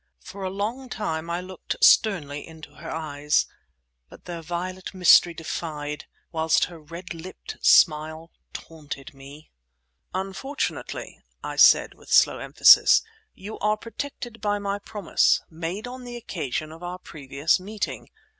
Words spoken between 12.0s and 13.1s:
slow emphasis,